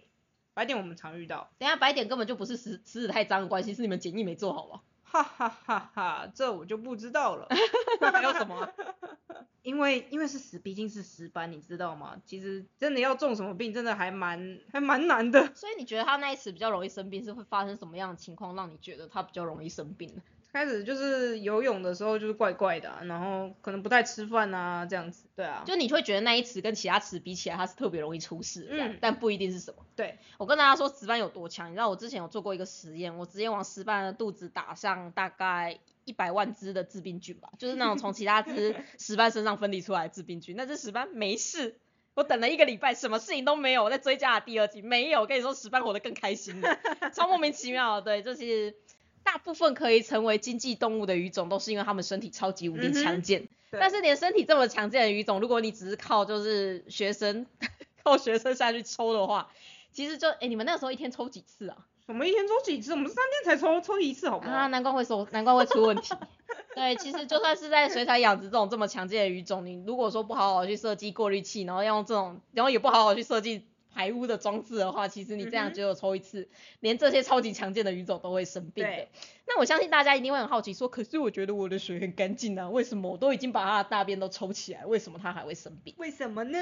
[0.54, 1.50] 白点我们常遇到。
[1.58, 4.82] 等下白点根本就不是食食太脏的关系，是你们检疫没做好吧？
[5.14, 7.48] 哈哈哈哈，这我就不知道了。
[8.02, 8.68] 还有什么？
[9.62, 12.20] 因为因为是死，毕竟是死斑，你知道吗？
[12.26, 15.54] 其实真的要中什么病，真的还蛮还蛮难的。
[15.56, 20.22] 所以你觉得他那一次比较容易生病，是会发生什么样的情况，让你觉得他比较容易生病呢？
[20.54, 25.26] 开始就是游泳的时候就是怪怪的，然后可能不太吃饭啊这样子。
[25.36, 29.84] 对啊，就你会觉得那一池跟其他池比起来，它是特别容易出事，嗯，但不一定是什么。
[29.96, 41.80] 对，我跟大家说石斑有多强，你知道我之前有做过一个实验，我直接往石斑的肚子打上大概一百万只的致病菌吧，就是那种从其他只 石斑身上分离出来的致病菌，那只石斑没事，
[42.14, 46.78] 我等了一个礼拜，什么事情都没有，我在追加第二季没有，我跟你说石斑活得更开心了，
[47.12, 48.76] 超莫名其妙，对，就是。
[49.24, 53.48] 大部分可以成为经济动物的鱼种，都是因为它们身体超级无敌强健。
[53.72, 57.46] 但是连身体这么强健的鱼种，如果你只是靠就是学生
[58.04, 59.50] 靠学生下去抽的话，
[59.92, 61.78] 其实就哎，你们那时候一天抽几次啊？
[62.06, 62.92] 我们一天抽几次？
[62.92, 64.52] 我们三天才抽抽一次，好不好？
[64.52, 66.14] 啊，难怪会说，难怪会出问题。
[66.76, 73.66] 对，其实就算是在水产养殖这种这么强健的鱼种，你如果说不好好去设计过滤器，然后用这种，然后也不好好去设计。
[73.94, 79.08] 排污的装置的话，其实你这样只有抽一次，连这些超级强健的鱼种都会生病的。
[79.46, 85.94] 那我相信大家一定会很好奇，说，可是我觉得我的水很干净啊，为什么我都已经把它的大便都抽起来，为什么它还会生病？
[85.98, 86.60] 为什么呢？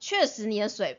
[0.00, 0.98] 确实你的水。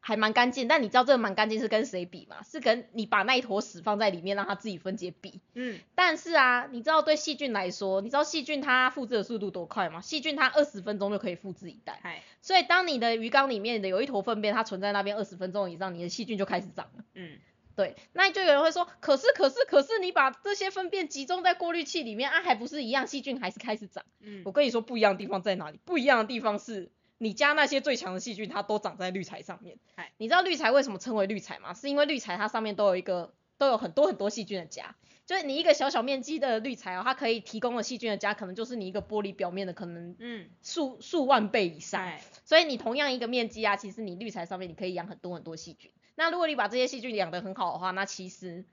[0.00, 2.36] 还蛮干净，但你知道这个蛮干净是跟谁比吗？
[2.42, 5.40] 是跟你把那一坨屎放在里面让它自己分解比。
[5.54, 5.78] 嗯。
[5.94, 10.00] 但是啊，你知道对细菌来说，你知道细菌它复制的速度多快吗？
[10.00, 12.22] 细菌它二十分钟就可以复制一代。
[12.40, 17.04] 所以当你的鱼缸里面的有一坨粪便，它存在那边二十分钟以上，你的细菌就开始长了。
[17.14, 17.38] 嗯。
[17.76, 24.04] 对，那就有人会说，可是可是可是你把这些粪便集中在过滤器里面啊，还不是一样，细菌还是开始长。
[24.20, 24.42] 嗯。
[24.44, 25.78] 我跟你说不一样的地方在哪里？
[25.84, 26.90] 不一样的地方是。
[27.18, 29.76] 你家那些最强的细菌，它都长在滤材上面。
[30.16, 31.74] 你知道滤材为什么称为滤材吗？
[31.74, 34.94] 是因为滤材它上面都有一个，都有很多很多细菌的家。
[35.26, 42.10] 就是你一个小小面积的滤材哦，它可以提供的细菌的家，可能就是你一个玻璃表面的可能，嗯，数数万倍以上。
[42.46, 45.90] 所以你同样一个面积啊，其实你滤材上面你可以养很多很多细菌。
[46.14, 48.64] 那如果你把这些细菌养得很好的话，那其实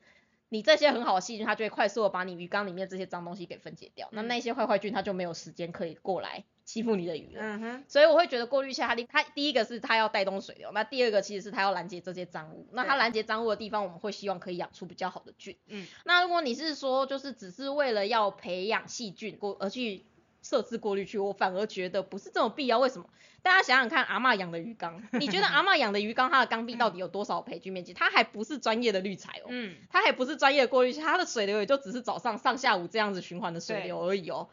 [0.48, 4.08] 你这些很好的细菌，它就会快速的把你鱼缸里面这些脏东西给分解掉。
[4.12, 6.46] 那那些坏坏菌，它就没有时间可以过来。
[6.66, 15.56] 欺负你的鱼了，所以我会觉得过滤器它它第一个是它要带动水流，那第二个其实是它要拦截这些脏物，那它拦截脏物的地方，我们会希望可以养出比较好的菌。
[15.68, 20.06] 嗯，那如果你是说就是只是为了要培养细菌过而去
[20.42, 22.80] 设置过滤器，我反而觉得不是这种必要。
[22.80, 23.08] 为什么？
[23.44, 27.94] 大家想想看，阿妈养的鱼缸，你觉得阿妈养的鱼缸它的缸壁到底有多少培菌面积？
[27.94, 34.50] 它还不是专业的滤材哦，嗯，它还不是专业的过滤器，它的水流也就只是早上上下午这样子循环的水流而已哦。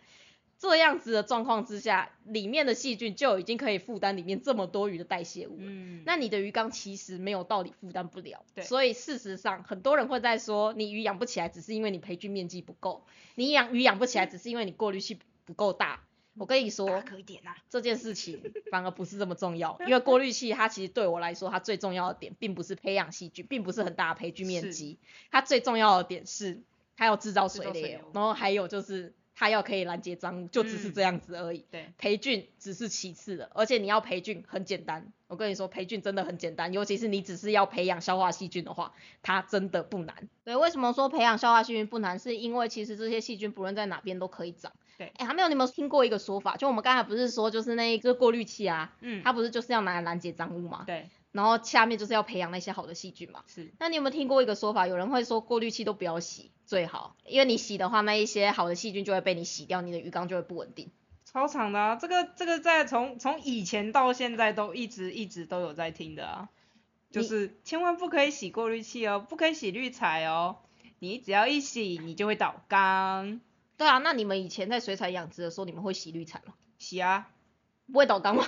[0.62, 5.64] 这样子的状况之下，里面的细菌就已经可以负担里面这么多余的代谢物了。
[5.64, 8.44] 嗯，那你的鱼缸其实没有道理负担不了。
[8.54, 13.02] 对，所以事实上，很多人会在说，你鱼养不起来，只是因为你培菌面积不够；
[13.34, 16.04] 你养鱼养不起来，只是因为你过滤器不够大。
[16.36, 25.00] 我跟你说，可以点啊，这件事情 反而不是这么重要，因为过滤器它其实对我来说，它最重要的点并不是培养细菌，并不是很大的培菌面积，
[25.32, 26.62] 它最重要的点是
[26.96, 29.12] 它要制造水流，然后还有就是。
[29.34, 31.64] 它要可以拦截脏物，就只是这样子而已。
[31.70, 35.12] 对，培菌只是其次的，而且你要培菌很简单。
[35.26, 38.92] 我跟你说，培菌真的很简单，尤其是你只是要培养消化细菌的话，
[39.22, 40.28] 它真的不难。
[40.44, 42.18] 对，为什么说培养消化细菌不难？
[42.18, 44.72] 是因为其实这些细菌不论在哪边都可以长。
[44.98, 46.56] 对，哎，还没有你有没有听过一个说法？
[46.56, 50.84] 就我们刚才不是说，就是那一个过滤器啊，嗯，它不是就是要拿来拦截脏物吗？
[50.86, 51.08] 对。
[51.32, 53.42] 然后下面就是要培养那些好的细菌嘛。
[53.46, 53.72] 是。
[53.78, 54.86] 那你有没有听过一个说法？
[54.86, 60.90] 有人会说过滤器都不要洗最好，因为你洗的话，那一些好的细菌就会被你洗掉，你的鱼缸就会不稳定。
[61.24, 66.48] 超长的啊，这个这个在从从以前到现在都一直一直都有在听的啊，
[67.10, 70.58] 就是千万不可以洗过滤器哦，不可以洗滤材哦，
[70.98, 73.40] 你只要一洗你就会倒缸。
[73.78, 76.52] 对啊，那你们以前在水产养殖的时候，你们会洗滤材吗？
[76.78, 77.30] 洗啊。
[77.90, 78.46] 不会倒缸吗？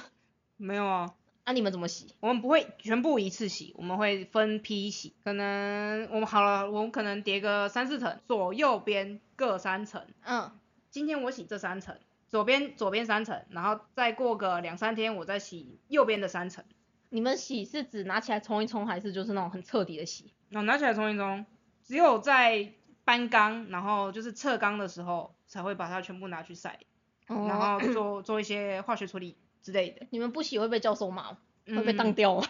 [0.58, 1.14] 没有啊。
[1.46, 2.14] 那你们怎么洗？
[2.20, 5.14] 我们不会全部一次洗，我们会分批洗。
[5.22, 10.06] 可能我们好了，我们可能叠个三四层，左右边各三层。
[10.24, 10.50] 嗯。
[10.90, 16.64] 今天我洗这三层，左边左边三层，然后再过个两三天，我再洗右边的三层。
[17.08, 20.32] 你们洗是指拿起来冲一冲，还是就是那种很彻底的洗？
[20.52, 21.44] 哦，拿起来冲一冲，
[21.82, 22.72] 只有在
[23.04, 26.78] 搬缸，然后就是测缸的时候，才会把它全部拿去晒，
[27.26, 29.36] 然后做做一些化学处理。
[29.64, 32.46] 之类的，你们不洗会被教授骂，会被当掉吗？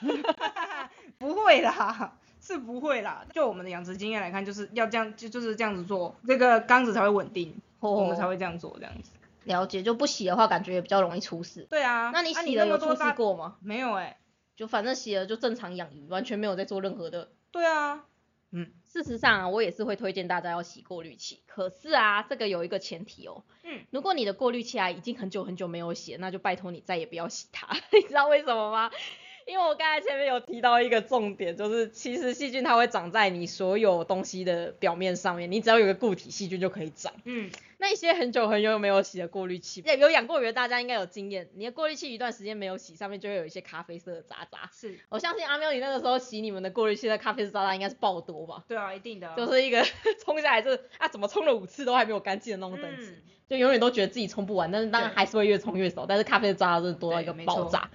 [1.16, 3.24] 不会啦，是不会啦。
[3.32, 9.12] 就我们的养殖经验来看，就是要这样，就就是这样子做，这个缸子才会稳定，我们才会这样做这样子。
[9.44, 11.66] 了解，就不洗的话，感觉也比较容易出事。
[11.70, 13.56] 对啊，那你洗了有出事过吗？
[13.60, 14.18] 没有哎，
[14.56, 17.30] 就反正洗了就正常养鱼，完全没有在做任何的。
[17.52, 18.04] 对啊。
[18.50, 21.42] 嗯，事实上啊，我也是会推荐大家要洗过滤器。
[21.46, 23.42] 可是啊，这个有一个前提哦。
[23.64, 23.80] 嗯。
[23.90, 27.76] 如果你的过滤器啊已经很久很久没有洗，那就拜托你再也不要洗它。
[27.92, 28.92] 你知道为什么吗？
[29.46, 37.12] 因为我刚才前面有提到一个重点，就是其实细菌它会长在你所有东西的表面上面，你只要有个固体，细菌就可以长。
[37.24, 37.50] 嗯。
[37.76, 44.70] 那一些很久很久没有洗的过滤器，有养过鱼的大家应该有经验，你的过滤器一段时间没有洗，上面就会有一些咖啡色的渣渣。
[44.72, 44.98] 是。
[45.10, 48.64] 我相信阿喵，你那个时候洗你们的过滤器的咖啡色渣渣应该是爆多吧？
[48.66, 49.34] 对啊，一定的。
[49.36, 49.84] 就是一个
[50.24, 53.12] 冲下来就是啊，怎么冲了五次都还没有干净的那种等级，
[53.50, 57.90] 就永远都觉得自己冲不完，但是当然还是会越冲越少，但是咖啡渣渣真的多到一个爆炸。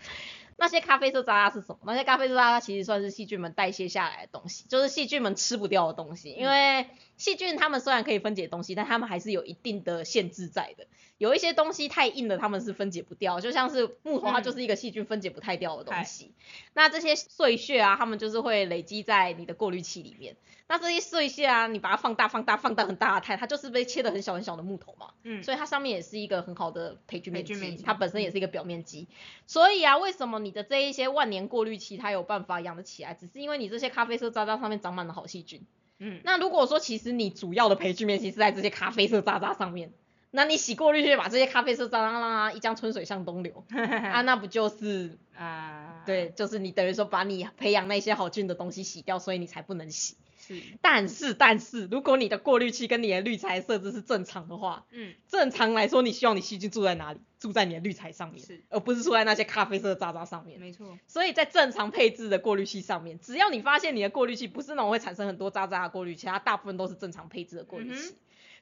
[0.59, 1.79] 那些咖啡色渣渣是什么？
[1.85, 6.31] 那些咖啡色渣渣其实算是细菌们代谢下来的东西，就是细菌们吃不掉的东西。
[6.31, 6.87] 因为
[7.19, 10.87] 细菌它们虽然可以分解东西，但它们还是有一定的限制在的。
[11.17, 16.33] 有一些东西太硬了，它们是分解不掉，就像是木头，它就是一个细菌分解不太掉的东西。
[16.73, 20.37] 那这些碎屑啊，它们就是会累积在你的过滤器里面。
[20.69, 25.07] 那这些碎屑啊，你把它放大、放大、放大很大的态，它就是被切的很小很小的木头嘛。
[25.23, 25.43] 嗯。
[25.43, 29.09] 所以它上面也是一个很好的培菌面积，它本身也是一个表面积。
[29.45, 35.65] 所以啊，为什么你的这一些万年过滤器它有办法养得起来，只是因为你这些咖啡色渣渣上面长满了好细菌。
[35.99, 36.19] 嗯。
[36.23, 39.91] 那如果说其实你主要的培训面积是在这些咖啡色渣渣上面。
[40.31, 46.03] 那你洗过滤就把这些咖啡色渣渣啦一江春水向东流 啊，那不就是啊？
[46.05, 50.17] 对，就是你等于说把你培养那些好菌的东西洗掉，所以你才不能洗。
[50.55, 50.61] 是。
[50.81, 57.19] 但是但是，如果你的过滤器跟你的滤材设置是正常的话，嗯，正常来说，你希望你细菌住在哪里？
[57.39, 60.59] 住在你的滤材上面，是，而不是住在那些咖啡色渣渣上面。
[60.59, 60.99] 没错。
[61.07, 68.13] 所以在正常配置的过滤器上面，只要你发现你的过滤器不是那种会产生很多渣渣的过滤器，它大部分都是正常配置的过滤器。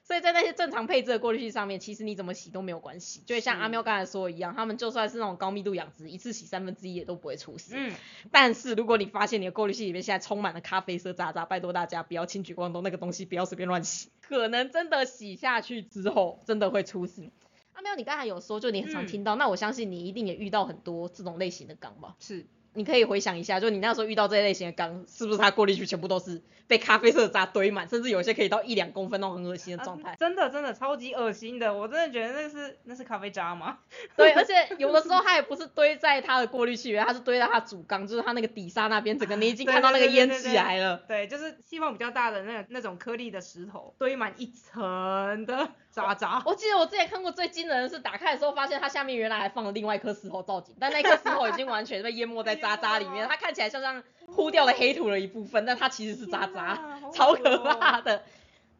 [0.08, 7.74] 所以在那些正常配置的过滤器上面，其实你怎么洗都没有关系，就像阿喵刚才说的一样，他们就算是那种高密度养殖，一次洗三分之一也都不会出事。
[7.76, 7.94] 嗯。
[8.32, 17.30] 但是如果你发现你的过滤器里面现在充满了咖啡色渣渣，拜托大家不要轻举妄动，那个东西不要随便乱洗，可能真的洗下去之后真的会出事。
[17.74, 22.16] 阿喵，你刚才有说，就你很常听到，那我相信你一定也遇到很多这种类型的缸吧？
[22.18, 22.46] 是。
[22.78, 30.14] 你可以回想一下，就你那时候遇到这类型的缸，是不是它过滤器全部都是被咖啡色渣堆满，甚至有些可以到一两公分那种很恶心的状态？
[30.18, 33.78] 真的真的超级恶心的，我真的觉得那是那是咖啡渣吗？
[34.16, 41.02] 对，而且有的时候它也不是堆在它的过滤器里面，它是堆在它主缸，就是它那个底沙那边，整个你已经看到那个烟起来了。
[41.08, 45.68] 对，就是气泡比较大的那那种颗粒的石头，堆满一层的。
[45.98, 58.22] 渣渣，我记得我之前看过最惊人的是打开的时候发现它下面原来还放了另外一颗石头造景，但那颗石头已经完全被淹没在渣渣里面，它看起来像像糊掉了黑土的一部分，但它其实是渣渣，超可怕的。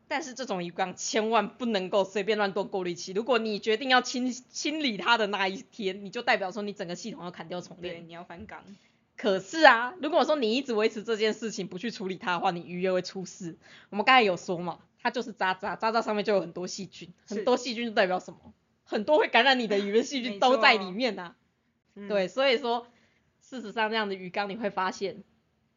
[0.07, 8.62] 但是这种鱼缸千万不能够随便乱动过滤器，如果你决定要清清理它的那一天，你就代表说你整个系统要砍掉重练，你要翻缸。
[9.16, 13.59] 可是啊，如果说你一直维持这件事情不去处理它的话，你鱼也会出事。
[13.90, 14.78] 我们刚才有说嘛。
[15.00, 18.52] 它就是渣渣，渣渣上面就有很多细菌，很多细菌就代表什么？
[18.84, 21.34] 很多会感染你的鱼的细菌都在里面呐。
[22.08, 22.87] 对，所以说，
[23.40, 25.24] 事实上这样的鱼缸你会发现，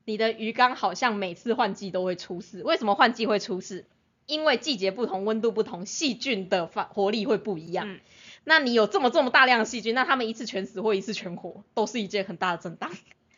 [0.05, 2.63] 你的鱼缸好像每次换季都会出事。
[2.63, 3.85] 为什么换季会出事？
[4.27, 7.99] 因为季节不同，温度不同，细菌的发活力会不一样。
[8.43, 12.91] 那你有这么这么大量的细菌，那他们一次全死或一次全活，都是一件很大的震荡。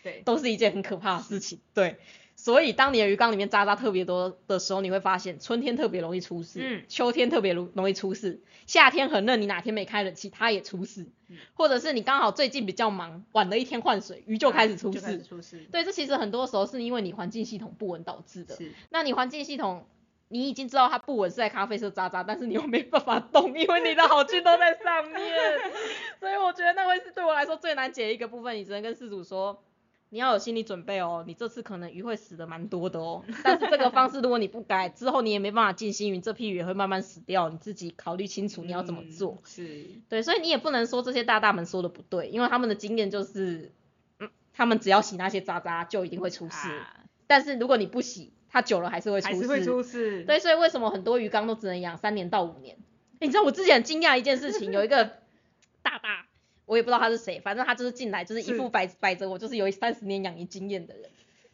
[0.04, 1.60] 对，都是一件很可怕的事情。
[1.74, 1.98] 对。
[2.44, 11.08] 所以，当你的鱼缸里面渣渣特别多的时候，你会发现春天特别容易出事，嗯，秋天特别容容易出事，夏天很热，你哪天没开冷气，它也出事，
[11.54, 15.66] 或者是你刚好最近比较忙，晚了一天换水，鱼就开始出事，出事。
[15.72, 18.58] 对，这其实很多时候是因为你环境系统不稳导致的。
[18.58, 18.74] 是。
[18.90, 19.88] 那你环境系统，
[20.28, 25.34] 你已经知道它不稳是在咖啡色渣渣，但是你又没办法动， 因为你的好菌都在上面。
[26.20, 29.64] 所以我觉得那会是对我来说最难解一个部分，你只能跟事主说。
[30.14, 33.26] 你要有心理准备哦，你这次可能鱼会死的蛮多的哦。
[33.44, 37.50] 但是这个方式如果你不改，之后你也没办法进新鱼，这批鱼也会慢慢死掉。
[37.50, 39.40] 你自己考虑清楚你要怎么做。
[39.44, 39.88] 是。
[40.10, 43.72] 对，所以你也不能说这些大大们说的不对，因为他们的经验就是，
[44.20, 46.70] 嗯，他们只要洗那些渣渣就一定会出事。
[47.26, 49.34] 但是如果你不洗，它久了还是会出事。
[49.34, 50.26] 还是会出事。
[50.26, 52.78] 对，所以为什么很多鱼缸都只能养三年到五年？
[53.20, 55.06] 你知道我之前很惊讶一件事情，有一个
[55.82, 56.28] 大大。
[56.66, 61.10] 我也不知道他是谁，反正他就是进来，就是一副摆摆着我就是有三十年养鱼经验的人。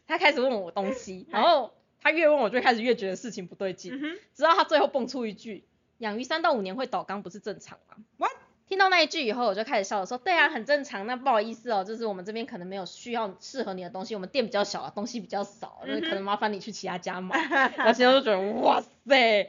[0.06, 3.92] 他开始问我东西，然后他越问我就开始越觉得事情不对劲，
[4.34, 5.64] 直到他最后蹦出一句
[5.98, 8.32] ：“养鱼三到五年会倒缸不是正常吗？”What？
[8.68, 11.06] 听到那一句以后，我就开始笑了，说：“对啊，很正常。
[11.06, 17.36] 那不好意思哦，就是我们这边可能没有需要适合你的东西，我们店比较小啊，东西比较少，那可能麻烦你去其他家买。
[17.76, 19.48] ”然后现在就觉得哇塞，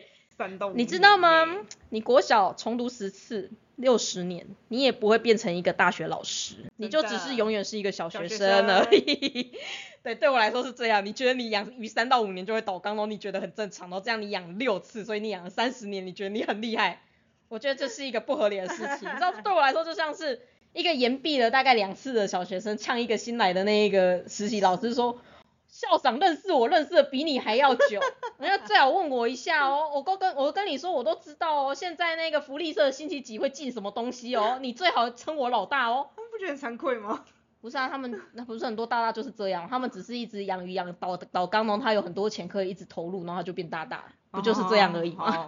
[0.74, 1.45] 你知道吗？
[1.89, 3.52] 你国小重读十次。
[3.82, 9.52] 六十年，你也不会变成一个大学老师，你就只是永远是一个小学生而已。
[10.04, 11.06] 对，对我来说是这样。
[11.06, 13.06] 你觉得你养鱼三到五年就会倒缸喽？
[13.06, 14.02] 你觉得很正常哦。
[14.04, 17.02] 这样你养六次，所以你养了三十年，你觉得你很厉害？
[17.50, 19.10] 我觉得这是一个不合理的事情。
[19.10, 20.41] 你知道， 对我来说就像是
[20.74, 25.20] 一个延毕了大概两次的小学生，呛一个新来的那一个实习老师说。
[25.72, 28.00] 校长认识我，认识的比你还要久，
[28.38, 29.90] 人家最好问我一下哦。
[29.96, 31.74] 我都跟我跟你说，我都知道哦。
[31.74, 34.60] 现在那个福利社星期几会进什么东西哦？
[34.62, 36.10] 你最好称我老大哦。
[36.16, 37.24] 他们不觉得很惭愧吗？
[37.62, 45.48] 不是啊，他们那不是很多大大就是这样，他们只是一直养鱼养倒倒缸中，他有很多钱可以一直投入，然后就变大大，不就是这样而已吗？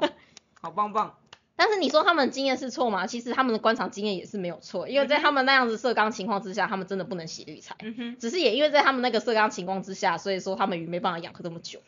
[0.61, 1.17] 好棒棒。
[1.63, 3.07] 但是你说他们经验是错吗？
[3.07, 7.77] 其实他们的观察经验也是没有错，因为在他们那样子色缸情况之下，他们真的不能洗滤材。
[7.79, 8.17] 嗯。
[8.19, 11.79] 只是也因为在他们那个色缸情况之下，所以说他们鱼没办法养这么久。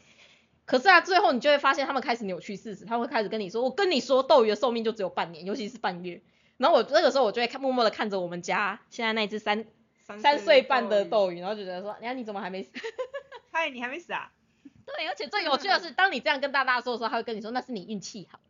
[0.63, 6.21] 可是啊，最后你就会发现他们开始扭曲事实，他会开始跟你说，我跟你说斗鱼的寿命就只有半年，尤其是半月。
[6.55, 9.65] 然后我那个时候我就会看默默的看着我们家现在那只三
[10.21, 12.71] 三岁半的斗鱼，然后就觉得说，你看你怎么还没死？
[13.51, 14.31] 嗨，你还没死啊？
[14.85, 18.44] 对，而且最有趣的是，当你这样跟大大说的时候，他会跟你说那是你运气好了。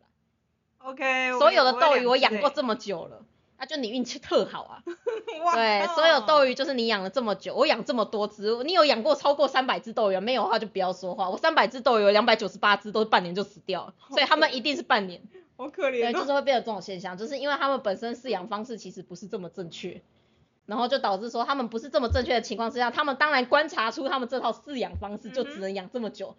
[0.85, 3.23] OK，所有的斗鱼我养过这么久了，
[3.57, 4.83] 那就你运气特好啊。
[5.55, 11.29] 对，所有斗鱼就是你养了这么久，我养这么多只，你有养过超过三百只斗鱼没有的话就不要说话。
[11.29, 15.21] 我三百只斗鱼，两百九十八只都是半年就死掉了，所以他们一定是半年。
[15.57, 16.01] 好可怜。
[16.01, 20.01] 对，就是会变成这种现象，就是因为他们本身饲养方式其实不是这么正确。
[20.67, 26.35] 然后就导致说他们不是这么正确的情况之下，他们当然观察出他们这套饲养方式就只能养这么久。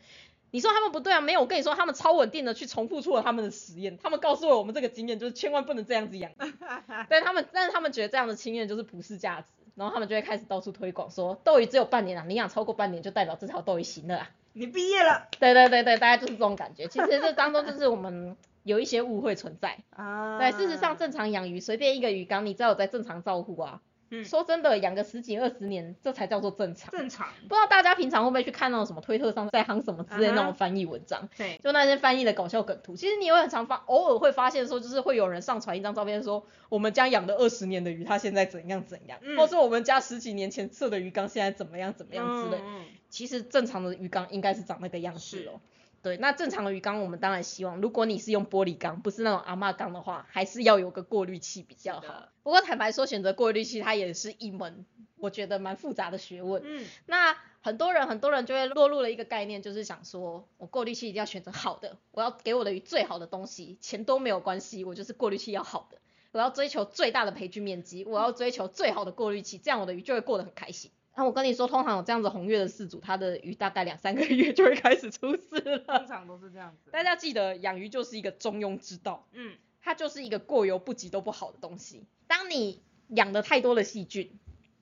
[0.52, 1.20] 你说他们不对啊？
[1.20, 3.98] 没有，我跟你说，他们超稳定的去重复出了他们的实验。
[3.98, 6.30] 他们告诉了我们这个经验，就是千万不能这样子养。
[7.10, 14.30] 但他们，但是他们觉得这样的经验就是普世价值，然后他们就会开始到处推广说，斗鱼只有半年啊，你养超过半年就代表这条斗鱼行了啊。
[14.54, 15.28] 你毕业了。
[15.38, 16.86] 对对对对，大家就是这种感觉。
[16.88, 20.38] 其实这当中就是我们有一些误会存在 啊。
[20.38, 23.82] 对，事实上正常养鱼，随便一个鱼缸，你只要有在正常照顾啊。
[24.24, 26.90] 说真的，养个十几二十年，这才叫做正常。
[26.92, 27.28] 正常。
[27.48, 31.28] 不知道大家平常会不会去看那种什么推特上在夯什么之类那种翻译文章？
[31.36, 31.60] 对。
[31.62, 42.62] 就那些翻译的搞笑梗图，其实你有很常发，偶尔会发现说，就是会有人上传一张照片，说我们家养了二十年的鱼，它现在怎样怎样，或是我们家十几年前设的鱼缸现在怎么样怎么样之类。
[42.64, 42.84] 嗯。
[43.08, 45.60] 其实正常的鱼缸应该是长那个样子哦。
[46.06, 52.28] 对，那正常的鱼缸，我们当然希望，如果你是用玻璃缸，不是那种阿嬷缸的话，还是要有个过滤器比较好。
[52.44, 54.86] 不过坦白说，选择过滤器它也是一门
[55.16, 56.62] 我觉得蛮复杂的学问。
[56.64, 56.86] 嗯。
[57.06, 65.98] 那很多人很多人就会落入了一个概念，就是想说我过滤器一定要选择好的，我要给我的鱼最好的东西，钱都没有关系，我就是过滤器要好的，
[66.30, 70.92] 我要追求最大的培菌面积，我要追求最好的过滤器，这样我的鱼就会过得很开心。
[71.16, 75.78] 那我跟你说，通常有这样子红月的饲主，他的鱼大概两三个月就会开始出事了。
[75.78, 76.90] 通常都是这样子。
[76.90, 79.26] 大家记得，养鱼就是一个中庸之道。
[79.32, 79.56] 嗯。
[79.80, 82.02] 它就是一个过犹不及都不好的东西。
[82.26, 84.36] 当你养的太多的细菌，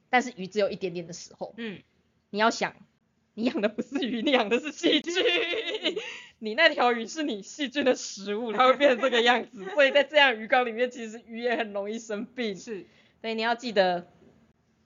[0.08, 1.82] 但是鱼只有一点点的时候，嗯，
[2.30, 2.74] 你要想，
[3.34, 5.12] 你养的不是鱼，你养的是细菌。
[6.40, 9.64] 你那条鱼是你细菌的食物，它会变成这个样子。
[9.74, 12.56] 所以在这样鱼缸里面，其实鱼也很容易生病。
[12.56, 12.86] 是。
[13.20, 14.08] 所以你要记得。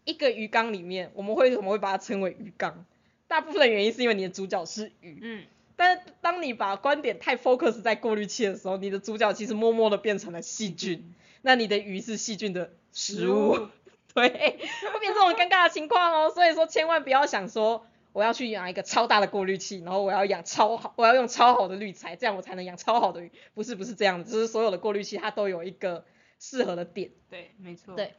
[0.09, 2.87] 一个鱼缸里面，我们会怎么会把它称为鱼缸？
[3.27, 5.19] 大部分的原因是因为你的主角是鱼。
[5.21, 5.45] 嗯。
[5.77, 11.15] 但是当你把观点太 focus 在过滤器的时候，你的主角其实默默的变成了细菌。
[11.43, 13.69] 那你的鱼是细菌的食物。
[14.15, 16.33] 对，会变这种尴尬的情况哦。
[16.35, 23.31] 所以说，千万不要想说我要去养一个超大的过滤器，然后我要养超好，我要用超好的滤材，这样我才能养超好的鱼。
[23.55, 26.05] 不是，不是这样的，就是所有的过滤器它都有一个
[26.41, 27.11] 适合的点。
[27.31, 27.95] 对，没错。
[27.95, 28.15] 对。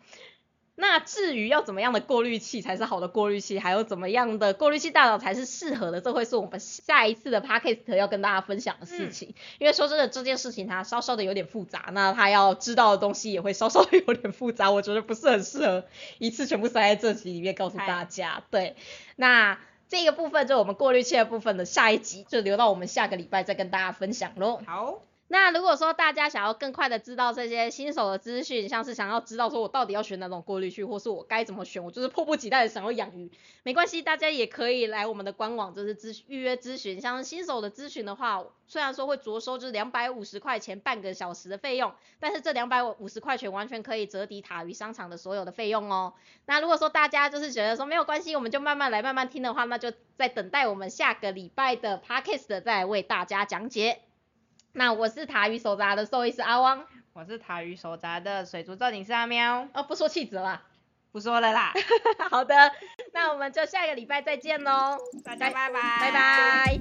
[0.81, 9.35] 那至于要怎么样的过滤器才是好的过滤器，还有怎么样的过滤器大脑才是适合的，这会是我们下一次的 podcast 要跟大家分享的事情。
[9.57, 15.83] 因为说真的，这件事情它稍稍的有点复杂，那他要知道的东西也会稍稍的有点复杂，我觉得不是很适合
[16.17, 18.41] 一次全部塞在这集里面告诉大家。
[18.49, 18.77] 对，
[19.17, 19.59] 那
[19.89, 24.61] 这个部分就我们过滤器的部分的下一集就留到我们下个礼拜再跟大家分享喽。
[24.65, 25.08] 好。
[25.31, 36.99] 那如果说大家想要更快的知道这些新手的资讯，像是想要知道说我到底要选哪种过滤器，或是我该怎么选，我就是迫不及待的想要养鱼，没关系，大家也可以来我们的官网，就是咨预约咨询。
[36.99, 46.15] 像新手的咨询的话，虽然说会着收就是两百五十块钱半个小时的费用，但是这两百五十块钱完全可以折抵塔鱼商场的所有的费用哦。
[46.47, 54.08] 那如果说大家就是觉得说没有关系，我们就慢慢来慢慢听的话，那就在等待我们下个礼拜的 podcast 再为大家讲解。
[54.73, 59.67] 那我是塔鱼手札的兽医师阿汪，我是塔鱼手札的水族造景师阿喵。
[59.73, 60.61] 哦，不说气质了，
[61.11, 61.73] 不说了啦。
[62.29, 62.71] 好的，
[63.13, 66.79] 那我们就下个礼拜再见喽，大家拜拜，拜拜。